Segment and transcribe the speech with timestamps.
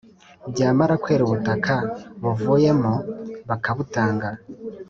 [0.51, 1.75] byamara kwera ubutaka
[2.21, 2.93] buvuyemo
[3.49, 4.29] bakabutanga